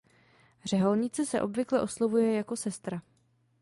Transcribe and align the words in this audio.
Řeholnice 0.65 1.25
se 1.25 1.41
obvykle 1.41 1.81
oslovuje 1.81 2.33
jako 2.35 2.55
„sestra“. 2.55 3.01